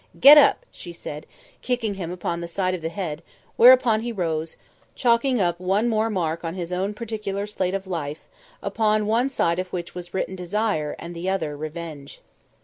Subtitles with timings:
[0.19, 1.27] "Get up," she said,
[1.61, 3.21] kicking him upon the side of the head;
[3.55, 4.57] whereupon he rose,
[4.95, 8.27] chalking up one more mark on his own particular slate of Life,
[8.63, 12.19] upon one side of which was written Desire and the other Revenge.